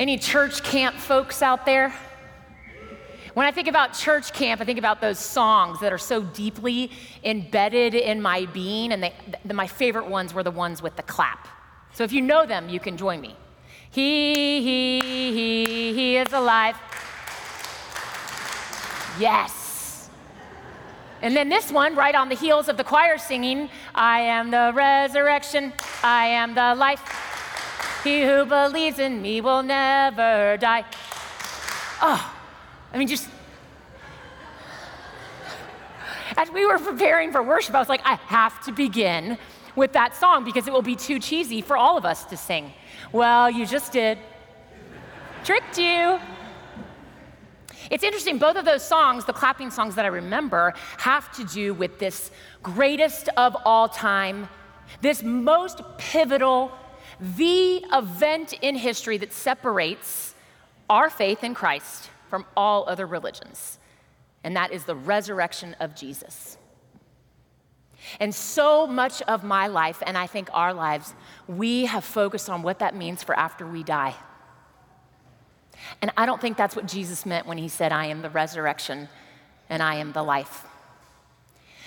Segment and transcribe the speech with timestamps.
[0.00, 1.94] Any church camp folks out there?
[3.34, 6.90] When I think about church camp, I think about those songs that are so deeply
[7.22, 9.12] embedded in my being, and they,
[9.44, 11.46] the, my favorite ones were the ones with the clap.
[11.92, 13.36] So if you know them, you can join me.
[13.90, 15.00] He, he,
[15.34, 16.78] he, he is alive.
[19.18, 20.08] Yes.
[21.20, 24.72] And then this one, right on the heels of the choir singing, I am the
[24.74, 27.29] resurrection, I am the life.
[28.04, 30.84] He who believes in me will never die.
[32.00, 32.34] Oh,
[32.92, 33.28] I mean, just
[36.36, 39.36] as we were preparing for worship, I was like, I have to begin
[39.76, 42.72] with that song because it will be too cheesy for all of us to sing.
[43.12, 44.18] Well, you just did.
[45.44, 46.18] Tricked you.
[47.90, 51.74] It's interesting, both of those songs, the clapping songs that I remember, have to do
[51.74, 52.30] with this
[52.62, 54.48] greatest of all time,
[55.00, 56.72] this most pivotal,
[57.20, 60.34] the event in history that separates
[60.88, 63.78] our faith in Christ from all other religions,
[64.42, 66.56] and that is the resurrection of Jesus.
[68.18, 71.14] And so much of my life, and I think our lives,
[71.46, 74.14] we have focused on what that means for after we die.
[76.00, 79.08] And I don't think that's what Jesus meant when he said, I am the resurrection
[79.68, 80.64] and I am the life.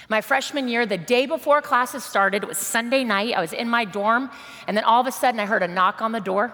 [0.10, 3.34] My freshman year, the day before classes started, it was Sunday night.
[3.36, 4.30] I was in my dorm,
[4.68, 6.54] and then all of a sudden I heard a knock on the door.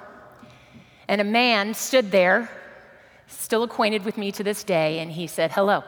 [1.08, 2.50] And a man stood there
[3.30, 5.84] still acquainted with me to this day, and he said, Hello,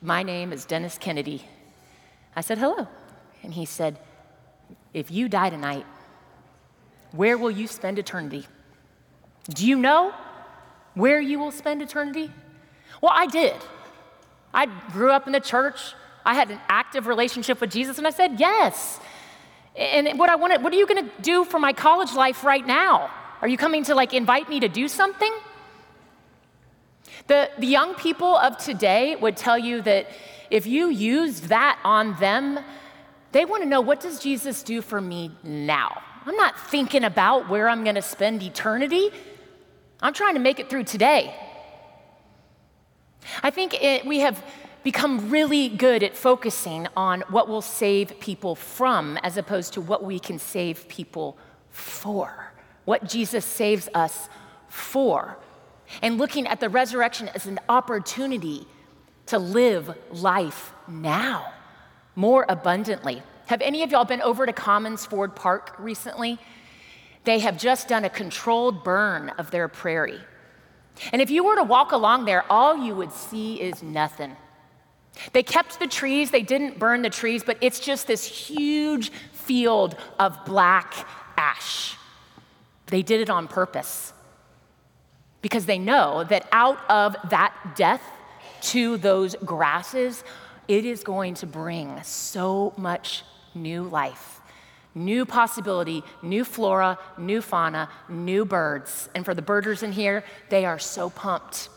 [0.00, 1.44] my name is Dennis Kennedy.
[2.34, 2.88] I said, Hello.
[3.42, 3.98] And he said,
[4.94, 5.86] If you die tonight,
[7.12, 8.46] where will you spend eternity?
[9.48, 10.14] Do you know
[10.94, 12.30] where you will spend eternity?
[13.00, 13.56] Well, I did.
[14.54, 15.94] I grew up in the church.
[16.24, 19.00] I had an active relationship with Jesus, and I said, Yes.
[19.74, 22.66] And what I wanted, what are you going to do for my college life right
[22.66, 23.10] now?
[23.40, 25.32] Are you coming to like invite me to do something?
[27.26, 30.08] The, the young people of today would tell you that
[30.50, 32.58] if you used that on them,
[33.32, 36.02] they want to know what does Jesus do for me now?
[36.26, 39.10] I'm not thinking about where I'm going to spend eternity.
[40.00, 41.34] I'm trying to make it through today.
[43.42, 44.42] I think it, we have
[44.82, 50.02] become really good at focusing on what will save people from as opposed to what
[50.04, 51.36] we can save people
[51.70, 52.52] for,
[52.84, 54.28] what Jesus saves us
[54.68, 55.38] for
[56.00, 58.66] and looking at the resurrection as an opportunity
[59.26, 61.52] to live life now
[62.16, 63.22] more abundantly.
[63.46, 66.38] Have any of y'all been over to Commons Ford Park recently?
[67.24, 70.20] They have just done a controlled burn of their prairie.
[71.12, 74.36] And if you were to walk along there, all you would see is nothing.
[75.32, 79.96] They kept the trees, they didn't burn the trees, but it's just this huge field
[80.18, 81.06] of black
[81.36, 81.96] ash.
[82.86, 84.12] They did it on purpose
[85.40, 88.02] because they know that out of that death
[88.62, 90.24] to those grasses,
[90.68, 93.24] it is going to bring so much
[93.54, 94.40] new life,
[94.94, 99.08] new possibility, new flora, new fauna, new birds.
[99.14, 101.68] And for the birders in here, they are so pumped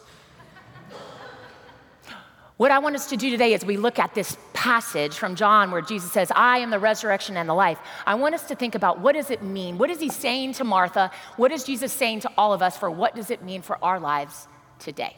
[2.58, 5.72] what I want us to do today is we look at this passage from John
[5.72, 7.78] where Jesus says, I am the resurrection and the life.
[8.06, 9.78] I want us to think about what does it mean?
[9.78, 11.12] What is he saying to Martha?
[11.36, 14.00] What is Jesus saying to all of us for what does it mean for our
[14.00, 14.48] lives
[14.80, 15.18] today?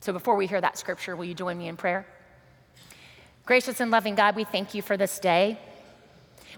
[0.00, 2.06] So before we hear that scripture, will you join me in prayer?
[3.44, 5.58] Gracious and loving God, we thank you for this day.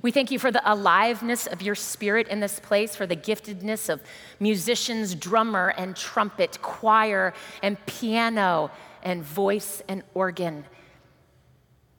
[0.01, 3.89] We thank you for the aliveness of your spirit in this place, for the giftedness
[3.89, 4.03] of
[4.41, 8.71] musicians, drummer and trumpet, choir and piano
[9.03, 10.65] and voice and organ.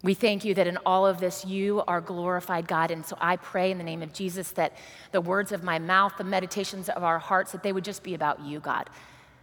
[0.01, 2.91] We thank you that in all of this, you are glorified, God.
[2.91, 4.73] And so I pray in the name of Jesus that
[5.11, 8.13] the words of my mouth, the meditations of our hearts, that they would just be
[8.13, 8.89] about you, God.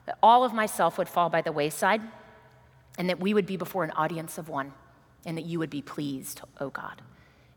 [0.04, 2.02] That all of myself would fall by the wayside,
[2.98, 4.74] and that we would be before an audience of one,
[5.24, 7.00] and that you would be pleased, oh God.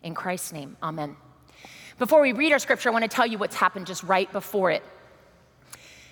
[0.03, 1.15] In Christ's name, amen.
[1.97, 4.69] Before we read our scripture, I want to tell you what's happened just right before
[4.69, 4.83] it.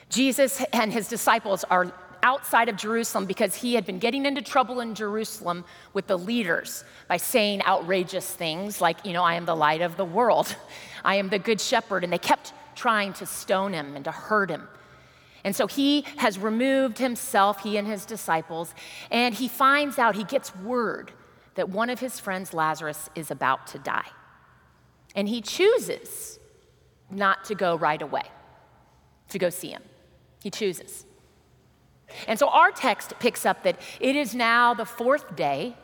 [0.10, 1.92] Jesus and his disciples are
[2.24, 6.84] outside of Jerusalem because he had been getting into trouble in Jerusalem with the leaders
[7.08, 10.56] by saying outrageous things like, you know, I am the light of the world,
[11.04, 12.04] I am the good shepherd.
[12.04, 14.68] And they kept trying to stone him and to hurt him.
[15.44, 18.74] And so he has removed himself, he and his disciples,
[19.10, 21.12] and he finds out, he gets word
[21.56, 24.08] that one of his friends, Lazarus, is about to die.
[25.16, 26.40] And he chooses
[27.10, 28.24] not to go right away
[29.30, 29.84] to go see him.
[30.44, 31.06] He chooses.
[32.28, 35.76] And so our text picks up that it is now the fourth day,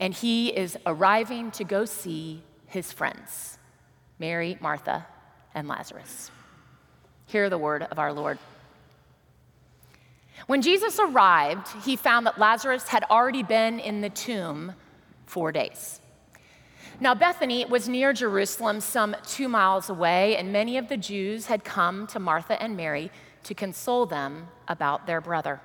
[0.00, 3.58] and he is arriving to go see his friends,
[4.18, 5.06] Mary, Martha,
[5.54, 6.30] and Lazarus.
[7.26, 8.38] Hear the word of our Lord.
[10.46, 14.74] When Jesus arrived, he found that Lazarus had already been in the tomb
[15.24, 16.00] four days.
[17.00, 21.64] Now, Bethany was near Jerusalem, some two miles away, and many of the Jews had
[21.64, 23.10] come to Martha and Mary
[23.42, 25.60] to console them about their brother.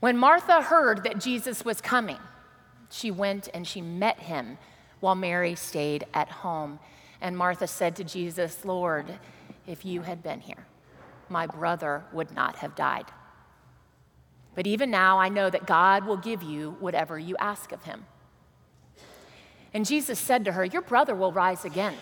[0.00, 2.18] When Martha heard that Jesus was coming,
[2.90, 4.58] she went and she met him
[5.00, 6.78] while Mary stayed at home.
[7.20, 9.18] And Martha said to Jesus, Lord,
[9.66, 10.66] if you had been here,
[11.28, 13.06] my brother would not have died.
[14.54, 18.06] But even now, I know that God will give you whatever you ask of him.
[19.72, 21.94] And Jesus said to her, Your brother will rise again.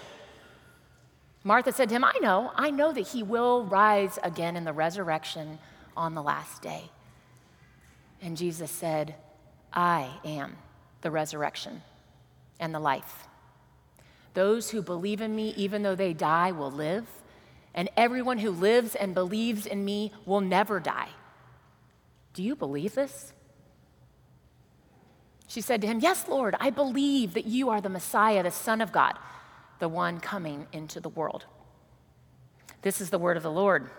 [1.44, 4.72] Martha said to him, I know, I know that he will rise again in the
[4.72, 5.58] resurrection
[5.96, 6.90] on the last day.
[8.20, 9.16] And Jesus said,
[9.72, 10.56] I am
[11.00, 11.82] the resurrection
[12.60, 13.26] and the life.
[14.34, 17.06] Those who believe in me, even though they die, will live,
[17.74, 21.08] and everyone who lives and believes in me will never die.
[22.34, 23.32] Do you believe this?
[25.46, 28.80] She said to him, Yes, Lord, I believe that you are the Messiah, the Son
[28.80, 29.18] of God,
[29.80, 31.44] the one coming into the world.
[32.80, 33.90] This is the word of the Lord.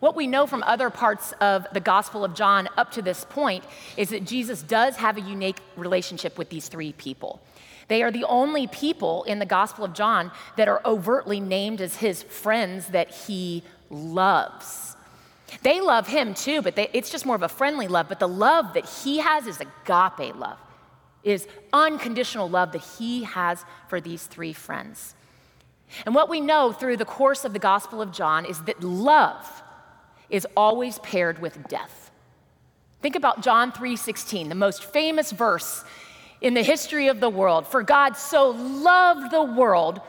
[0.00, 3.64] What we know from other parts of the Gospel of John up to this point
[3.96, 7.40] is that Jesus does have a unique relationship with these three people.
[7.88, 11.96] They are the only people in the Gospel of John that are overtly named as
[11.96, 14.94] his friends that he loves.
[15.62, 18.08] They love him too, but they, it's just more of a friendly love.
[18.08, 20.58] But the love that he has is agape love,
[21.22, 25.14] is unconditional love that he has for these three friends.
[26.06, 29.62] And what we know through the course of the Gospel of John is that love
[30.30, 32.10] is always paired with death.
[33.00, 35.84] Think about John 3:16, the most famous verse
[36.40, 37.66] in the history of the world.
[37.66, 40.00] For God so loved the world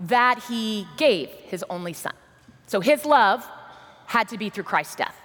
[0.00, 2.12] that he gave his only son.
[2.66, 3.48] So his love
[4.06, 5.16] had to be through Christ's death.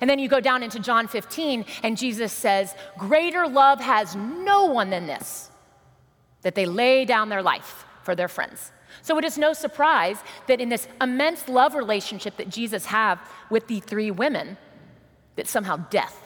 [0.00, 4.66] And then you go down into John 15, and Jesus says, Greater love has no
[4.66, 5.50] one than this,
[6.42, 8.72] that they lay down their life for their friends.
[9.02, 10.18] So it is no surprise
[10.48, 13.18] that in this immense love relationship that Jesus had
[13.50, 14.56] with the three women,
[15.36, 16.22] that somehow death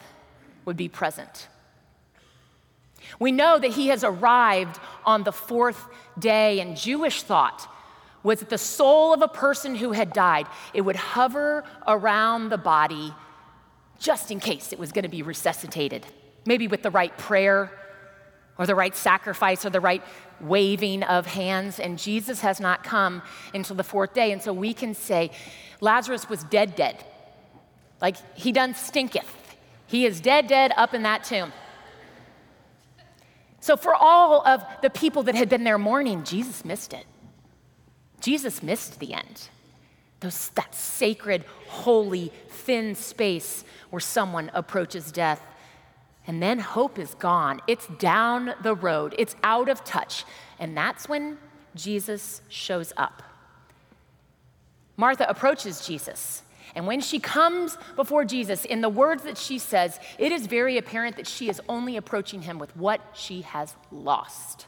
[0.64, 1.48] would be present.
[3.18, 5.86] We know that he has arrived on the fourth
[6.18, 7.68] day, and Jewish thought
[8.22, 12.58] was that the soul of a person who had died, it would hover around the
[12.58, 13.12] body
[13.98, 16.06] just in case it was going to be resuscitated,
[16.44, 17.70] maybe with the right prayer
[18.58, 20.02] or the right sacrifice or the right
[20.40, 21.80] waving of hands.
[21.80, 23.22] And Jesus has not come
[23.54, 24.32] until the fourth day.
[24.32, 25.30] And so we can say,
[25.80, 27.04] Lazarus was dead, dead.
[28.00, 29.56] Like he done stinketh.
[29.86, 31.52] He is dead, dead up in that tomb.
[33.60, 37.06] So, for all of the people that had been there mourning, Jesus missed it.
[38.22, 39.48] Jesus missed the end.
[40.20, 45.42] Those, that sacred, holy, thin space where someone approaches death.
[46.26, 47.60] And then hope is gone.
[47.66, 50.24] It's down the road, it's out of touch.
[50.60, 51.38] And that's when
[51.74, 53.24] Jesus shows up.
[54.96, 56.42] Martha approaches Jesus.
[56.74, 60.78] And when she comes before Jesus, in the words that she says, it is very
[60.78, 64.66] apparent that she is only approaching him with what she has lost.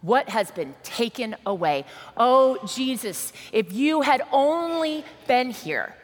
[0.00, 1.84] What has been taken away?
[2.16, 5.94] Oh, Jesus, if you had only been here,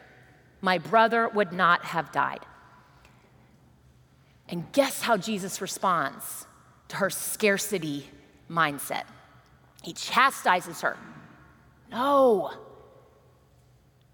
[0.61, 2.45] my brother would not have died.
[4.49, 6.45] And guess how Jesus responds
[6.89, 8.09] to her scarcity
[8.49, 9.03] mindset?
[9.83, 10.97] He chastises her.
[11.91, 12.51] No,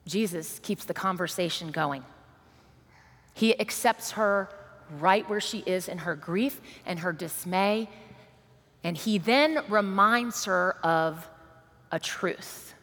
[0.06, 2.04] Jesus keeps the conversation going.
[3.34, 4.50] He accepts her
[5.00, 7.90] right where she is in her grief and her dismay,
[8.84, 11.28] and he then reminds her of
[11.92, 12.74] a truth.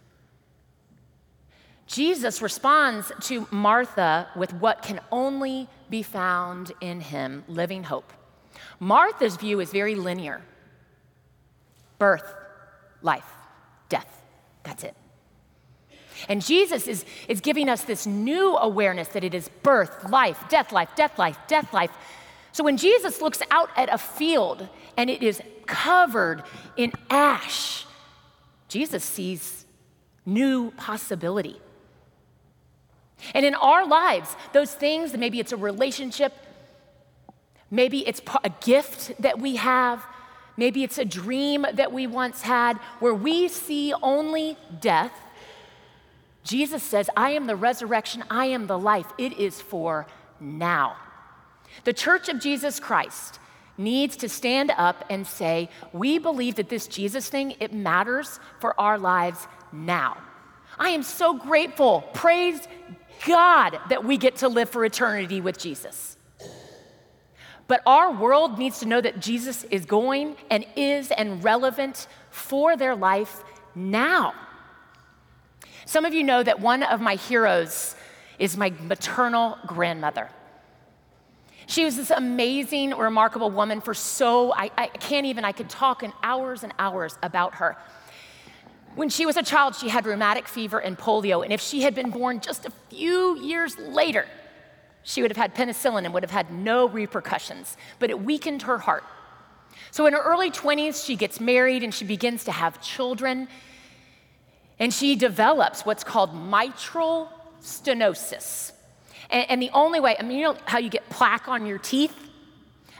[1.87, 8.13] Jesus responds to Martha with what can only be found in him living hope.
[8.79, 10.43] Martha's view is very linear
[11.99, 12.35] birth,
[13.03, 13.31] life,
[13.91, 14.23] death.
[14.63, 14.97] That's it.
[16.29, 20.73] And Jesus is, is giving us this new awareness that it is birth, life, death,
[20.73, 21.91] life, death, life, death, life.
[22.53, 26.43] So when Jesus looks out at a field and it is covered
[26.77, 27.87] in ash,
[28.69, 29.65] Jesus sees
[30.27, 31.61] new possibility.
[33.35, 36.35] And in our lives, those things, maybe it's a relationship,
[37.71, 40.05] maybe it's a gift that we have,
[40.57, 45.13] maybe it's a dream that we once had, where we see only death
[46.45, 49.07] Jesus says, I am the resurrection, I am the life.
[49.19, 50.07] It is for
[50.41, 50.97] now.
[51.85, 53.39] The church of Jesus Christ
[53.81, 58.79] needs to stand up and say, We believe that this Jesus thing, it matters for
[58.79, 60.17] our lives now.
[60.79, 62.03] I am so grateful.
[62.15, 62.69] Praise
[63.27, 66.17] God that we get to live for eternity with Jesus.
[67.67, 72.77] But our world needs to know that Jesus is going and is and relevant for
[72.77, 73.45] their life
[73.75, 74.35] now.
[75.85, 77.95] Some of you know that one of my heroes
[78.39, 80.31] is my maternal grandmother.
[81.71, 86.03] She was this amazing, remarkable woman for so, I, I can't even, I could talk
[86.03, 87.77] in hours and hours about her.
[88.97, 91.95] When she was a child, she had rheumatic fever and polio, and if she had
[91.95, 94.27] been born just a few years later,
[95.05, 98.79] she would have had penicillin and would have had no repercussions, but it weakened her
[98.79, 99.05] heart.
[99.93, 103.47] So in her early 20s, she gets married and she begins to have children,
[104.81, 107.31] and she develops what's called mitral
[107.63, 108.73] stenosis.
[109.31, 111.79] And, and the only way, I mean, you know how you get plaque on your
[111.79, 112.15] teeth?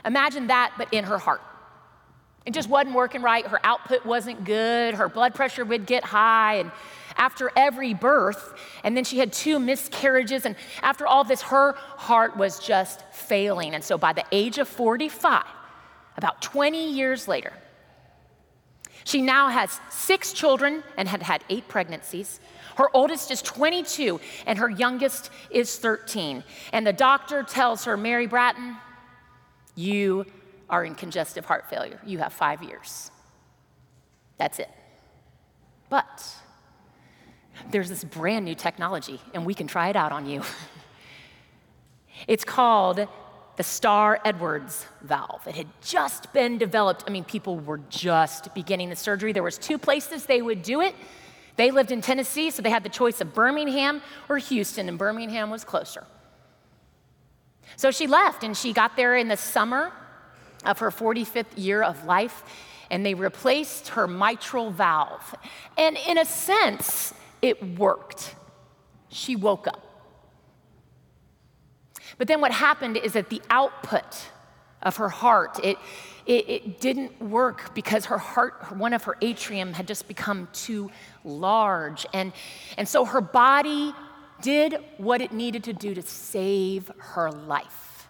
[0.05, 1.41] Imagine that, but in her heart.
[2.45, 3.45] It just wasn't working right.
[3.45, 4.95] Her output wasn't good.
[4.95, 6.55] Her blood pressure would get high.
[6.55, 6.71] And
[7.15, 10.45] after every birth, and then she had two miscarriages.
[10.45, 13.75] And after all this, her heart was just failing.
[13.75, 15.43] And so by the age of 45,
[16.17, 17.53] about 20 years later,
[19.03, 22.39] she now has six children and had had eight pregnancies.
[22.75, 26.43] Her oldest is 22 and her youngest is 13.
[26.73, 28.77] And the doctor tells her, Mary Bratton,
[29.75, 30.25] you
[30.69, 31.99] are in congestive heart failure.
[32.05, 33.11] You have five years.
[34.37, 34.69] That's it.
[35.89, 36.25] But
[37.69, 40.41] there's this brand new technology, and we can try it out on you.
[42.27, 43.07] it's called
[43.57, 45.45] the Starr Edwards valve.
[45.45, 47.03] It had just been developed.
[47.07, 49.33] I mean, people were just beginning the surgery.
[49.33, 50.95] There was two places they would do it.
[51.57, 55.49] They lived in Tennessee, so they had the choice of Birmingham or Houston, and Birmingham
[55.49, 56.05] was closer.
[57.75, 59.91] So she left, and she got there in the summer
[60.65, 62.43] of her 45th year of life,
[62.89, 65.35] and they replaced her mitral valve.
[65.77, 68.35] And in a sense, it worked.
[69.09, 69.90] She woke up.
[72.17, 74.29] But then what happened is that the output
[74.81, 75.77] of her heart, it,
[76.25, 80.89] it, it, didn't work because her heart, one of her atrium had just become too
[81.23, 82.05] large.
[82.13, 82.33] And,
[82.77, 83.93] and so her body
[84.41, 88.07] did what it needed to do to save her life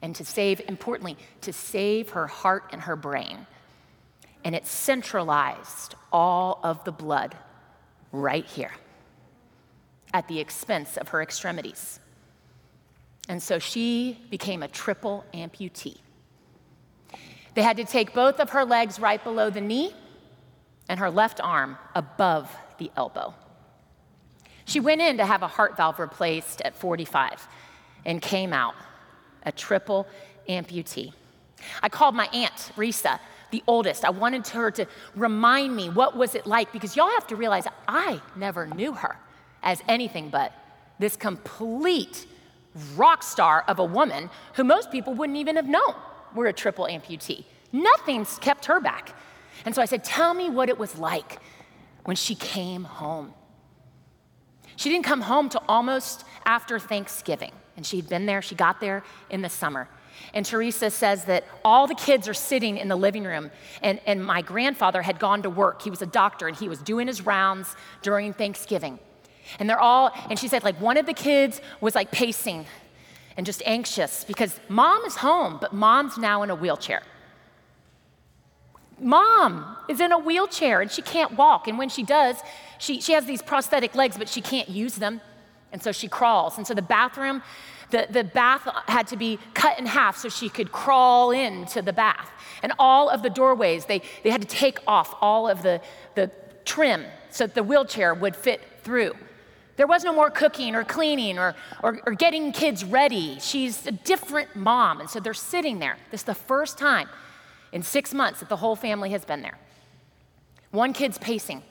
[0.00, 3.46] and to save, importantly, to save her heart and her brain.
[4.44, 7.36] And it centralized all of the blood
[8.12, 8.72] right here
[10.14, 12.00] at the expense of her extremities.
[13.28, 15.98] And so she became a triple amputee.
[17.54, 19.92] They had to take both of her legs right below the knee
[20.88, 23.34] and her left arm above the elbow.
[24.64, 27.46] She went in to have a heart valve replaced at 45
[28.04, 28.74] and came out
[29.44, 30.06] a triple
[30.48, 31.12] amputee.
[31.82, 33.18] I called my aunt, Risa,
[33.50, 34.04] the oldest.
[34.04, 37.66] I wanted her to remind me what was it like because y'all have to realize
[37.86, 39.16] I never knew her
[39.62, 40.52] as anything but
[40.98, 42.26] this complete
[42.96, 45.94] rock star of a woman who most people wouldn't even have known
[46.34, 47.44] were a triple amputee.
[47.72, 49.14] Nothing's kept her back.
[49.64, 51.38] And so I said, Tell me what it was like
[52.04, 53.34] when she came home.
[54.76, 57.52] She didn't come home till almost after Thanksgiving.
[57.76, 59.88] And she'd been there, she got there in the summer.
[60.34, 63.50] And Teresa says that all the kids are sitting in the living room,
[63.82, 65.82] and, and my grandfather had gone to work.
[65.82, 68.98] He was a doctor, and he was doing his rounds during Thanksgiving.
[69.58, 72.66] And they're all, and she said, like, one of the kids was like pacing
[73.36, 77.02] and just anxious because mom is home, but mom's now in a wheelchair.
[79.00, 81.68] Mom is in a wheelchair and she can't walk.
[81.68, 82.36] And when she does,
[82.78, 85.20] she, she has these prosthetic legs, but she can't use them.
[85.72, 86.56] And so she crawls.
[86.56, 87.42] And so the bathroom,
[87.90, 91.92] the, the bath had to be cut in half so she could crawl into the
[91.92, 92.30] bath.
[92.62, 95.80] And all of the doorways, they, they had to take off all of the,
[96.14, 96.30] the
[96.64, 99.14] trim so that the wheelchair would fit through.
[99.78, 101.54] There was no more cooking or cleaning or,
[101.84, 103.38] or, or getting kids ready.
[103.40, 104.98] She's a different mom.
[105.00, 105.96] And so they're sitting there.
[106.10, 107.08] This is the first time
[107.70, 109.56] in six months that the whole family has been there.
[110.72, 111.62] One kid's pacing,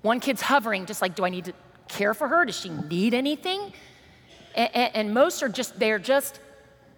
[0.00, 1.54] one kid's hovering, just like, do I need to
[1.88, 2.44] care for her?
[2.44, 3.72] Does she need anything?
[4.54, 6.38] And, and, and most are just, they're just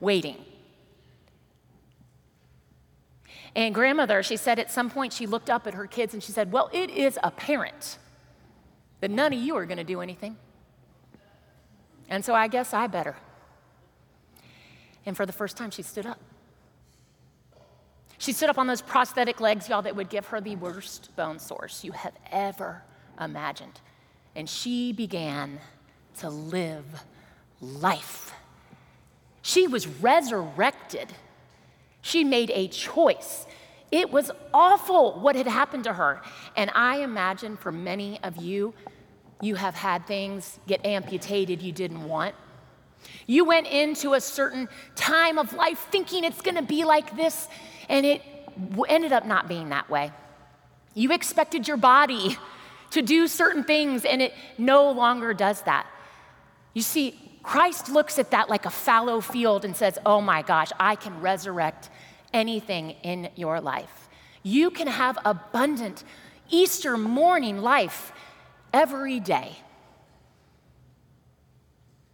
[0.01, 0.37] waiting.
[3.57, 6.31] And grandmother, she said at some point she looked up at her kids and she
[6.31, 7.97] said, Well, it is apparent
[9.01, 10.37] that none of you are going to do anything.
[12.09, 13.17] And so I guess I better.
[15.05, 16.21] And for the first time, she stood up.
[18.19, 21.38] She stood up on those prosthetic legs, y'all, that would give her the worst bone
[21.38, 22.83] source you have ever
[23.21, 23.81] imagined
[24.38, 25.59] and she began
[26.21, 26.85] to live
[27.61, 28.33] life.
[29.43, 31.09] She was resurrected.
[32.03, 33.47] She made a choice.
[33.91, 36.23] It was awful what had happened to her.
[36.57, 38.75] And I imagine for many of you,
[39.40, 42.35] you have had things get amputated you didn't want.
[43.26, 47.47] You went into a certain time of life thinking it's gonna be like this,
[47.88, 48.23] and it
[48.88, 50.12] ended up not being that way.
[50.95, 52.37] You expected your body
[52.90, 55.87] to do certain things, and it no longer does that.
[56.75, 60.71] You see, Christ looks at that like a fallow field and says, Oh my gosh,
[60.78, 61.90] I can resurrect
[62.33, 64.09] anything in your life.
[64.42, 66.04] You can have abundant
[66.50, 68.12] Easter morning life
[68.73, 69.57] every day.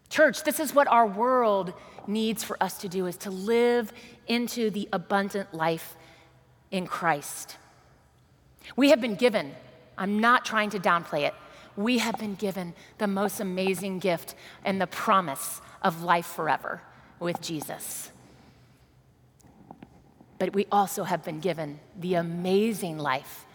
[0.09, 1.73] Church, this is what our world
[2.07, 3.93] needs for us to do is to live
[4.27, 5.97] into the abundant life
[6.71, 7.57] in Christ.
[8.77, 9.55] We have been given,
[9.99, 11.35] I'm not trying to downplay it,
[11.77, 14.35] we have been given the most amazing gift
[14.65, 16.81] and the promise of life forever
[17.19, 18.11] with Jesus.
[20.39, 23.47] But we also have been given the amazing life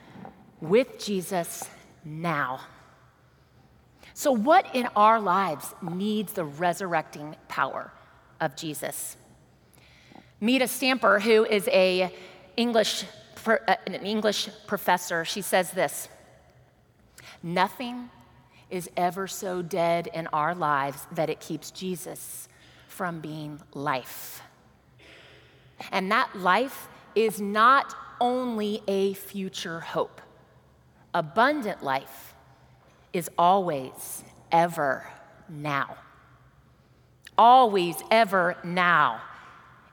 [0.62, 1.63] with Jesus
[2.03, 2.62] now.
[4.19, 7.93] So, what in our lives needs the resurrecting power
[8.41, 9.15] of Jesus?
[10.41, 12.13] Meda Stamper, who is a
[12.57, 13.05] English,
[13.45, 13.57] uh,
[13.88, 15.23] an English professor.
[15.23, 16.09] She says this
[17.41, 18.09] Nothing
[18.69, 22.49] is ever so dead in our lives that it keeps Jesus
[22.89, 24.41] from being life.
[25.93, 30.19] And that life is not only a future hope,
[31.13, 32.28] abundant life
[33.13, 35.08] is always, ever
[35.48, 35.98] now.
[37.38, 39.22] Always, ever now.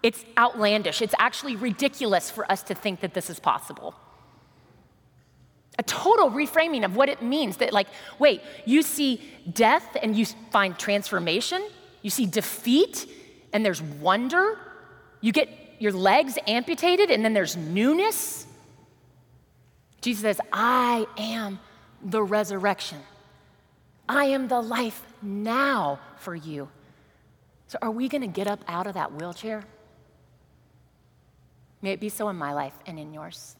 [0.03, 1.03] It's outlandish.
[1.03, 3.95] It's actually ridiculous for us to think that this is possible.
[5.79, 9.21] A total reframing of what it means that, like, wait, you see
[9.53, 11.63] death and you find transformation,
[12.03, 13.09] you see defeat
[13.53, 14.59] and there's wonder,
[15.21, 18.47] you get your legs amputated and then there's newness.
[20.01, 21.59] Jesus says, I am
[22.07, 22.99] the resurrection.
[24.09, 26.69] I am the life now for you.
[27.67, 29.65] So, are we going to get up out of that wheelchair?
[31.83, 33.57] May it be so in my life and in yours.